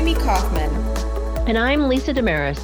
[0.00, 0.74] Amy Kaufman.
[1.46, 2.58] And I'm Lisa Desmarais.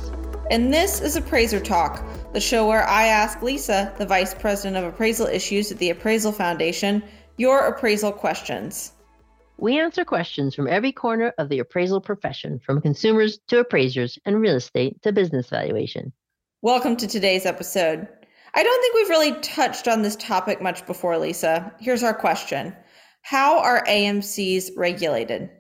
[0.51, 4.85] And this is Appraiser Talk, the show where I ask Lisa, the Vice President of
[4.85, 7.03] Appraisal Issues at the Appraisal Foundation,
[7.37, 8.93] your appraisal questions.
[9.59, 14.41] We answer questions from every corner of the appraisal profession, from consumers to appraisers and
[14.41, 16.15] real estate to business valuation.
[16.63, 18.09] Welcome to today's episode.
[18.55, 21.71] I don't think we've really touched on this topic much before, Lisa.
[21.81, 22.75] Here's our question
[23.21, 25.51] How are AMCs regulated?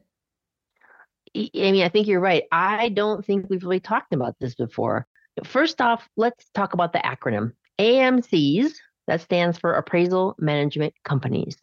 [1.55, 2.45] Amy, I think you're right.
[2.51, 5.07] I don't think we've really talked about this before.
[5.45, 8.73] First off, let's talk about the acronym AMCs,
[9.07, 11.57] that stands for Appraisal Management Companies.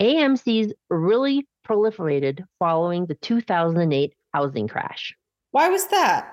[0.00, 5.14] AMCs really proliferated following the 2008 housing crash.
[5.50, 6.32] Why was that?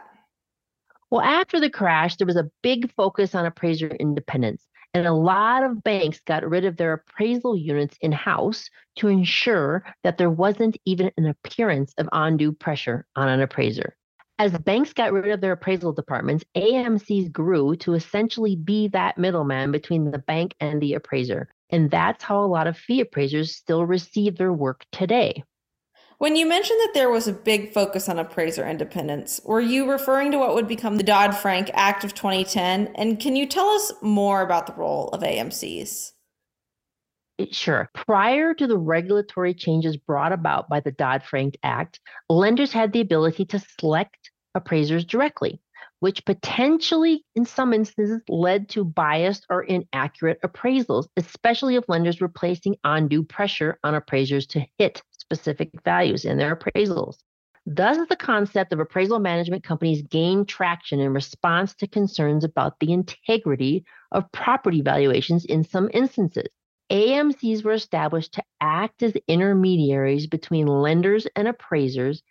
[1.09, 5.63] Well, after the crash, there was a big focus on appraiser independence, and a lot
[5.63, 10.77] of banks got rid of their appraisal units in house to ensure that there wasn't
[10.85, 13.95] even an appearance of undue pressure on an appraiser.
[14.39, 19.71] As banks got rid of their appraisal departments, AMCs grew to essentially be that middleman
[19.71, 21.49] between the bank and the appraiser.
[21.69, 25.43] And that's how a lot of fee appraisers still receive their work today.
[26.23, 30.31] When you mentioned that there was a big focus on appraiser independence, were you referring
[30.31, 32.93] to what would become the Dodd Frank Act of 2010?
[32.95, 36.13] And can you tell us more about the role of AMCs?
[37.51, 37.89] Sure.
[37.93, 41.99] Prior to the regulatory changes brought about by the Dodd Frank Act,
[42.29, 45.59] lenders had the ability to select appraisers directly,
[45.99, 52.29] which potentially, in some instances, led to biased or inaccurate appraisals, especially if lenders were
[52.29, 57.17] placing undue pressure on appraisers to hit specific values in their appraisals.
[57.65, 62.91] Thus, the concept of appraisal management companies gained traction in response to concerns about the
[62.91, 66.49] integrity of property valuations in some instances.
[66.91, 72.21] AMCs were established to act as intermediaries between lenders and appraisers,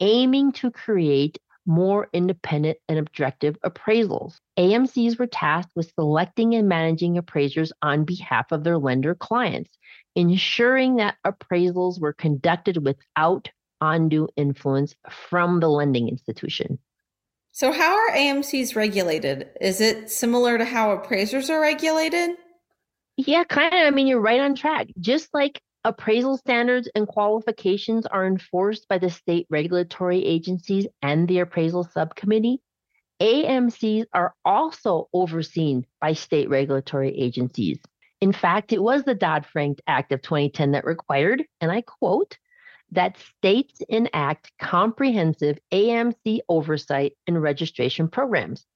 [0.00, 4.36] aiming to create more independent and objective appraisals.
[4.58, 9.76] AMCs were tasked with selecting and managing appraisers on behalf of their lender clients,
[10.18, 13.48] ensuring that appraisals were conducted without
[13.80, 16.78] undue influence from the lending institution.
[17.52, 19.48] So, how are AMCs regulated?
[19.60, 22.30] Is it similar to how appraisers are regulated?
[23.16, 23.80] Yeah, kind of.
[23.80, 24.88] I mean, you're right on track.
[25.00, 31.38] Just like Appraisal standards and qualifications are enforced by the state regulatory agencies and the
[31.38, 32.60] appraisal subcommittee.
[33.22, 37.78] AMCs are also overseen by state regulatory agencies.
[38.20, 42.36] In fact, it was the Dodd Frank Act of 2010 that required, and I quote,
[42.90, 48.66] that states enact comprehensive AMC oversight and registration programs.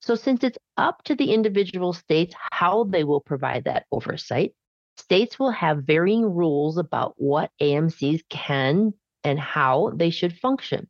[0.00, 4.54] So, since it's up to the individual states how they will provide that oversight,
[4.96, 8.94] states will have varying rules about what AMCs can
[9.24, 10.88] and how they should function.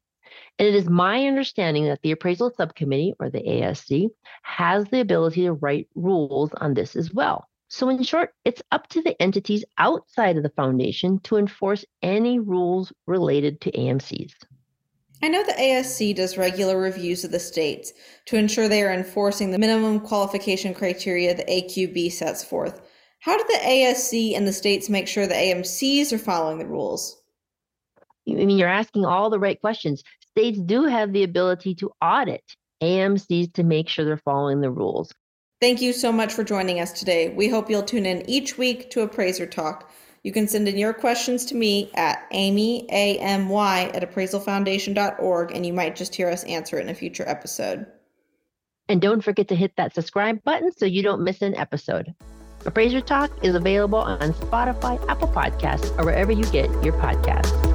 [0.59, 4.09] And it is my understanding that the Appraisal Subcommittee, or the ASC,
[4.43, 7.49] has the ability to write rules on this as well.
[7.69, 12.39] So, in short, it's up to the entities outside of the foundation to enforce any
[12.39, 14.33] rules related to AMCs.
[15.23, 17.93] I know the ASC does regular reviews of the states
[18.27, 22.81] to ensure they are enforcing the minimum qualification criteria the AQB sets forth.
[23.21, 27.21] How do the ASC and the states make sure the AMCs are following the rules?
[28.29, 30.03] I mean, you're asking all the right questions.
[30.31, 32.45] States do have the ability to audit
[32.83, 35.13] AMCs to make sure they're following the rules.
[35.61, 37.31] Thank you so much for joining us today.
[37.31, 39.91] We hope you'll tune in each week to Appraiser Talk.
[40.23, 45.73] You can send in your questions to me at amy, A-M-Y, at appraisalfoundation.org, and you
[45.73, 47.87] might just hear us answer it in a future episode.
[48.89, 52.15] And don't forget to hit that subscribe button so you don't miss an episode.
[52.65, 57.68] Appraiser Talk is available on Spotify, Apple Podcasts, or wherever you get your podcasts.